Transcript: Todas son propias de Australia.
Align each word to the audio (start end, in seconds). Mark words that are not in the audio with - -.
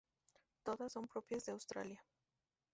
Todas 0.63 0.93
son 0.93 1.05
propias 1.07 1.45
de 1.45 1.51
Australia. 1.51 2.03